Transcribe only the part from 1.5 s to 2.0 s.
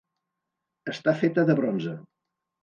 de bronze.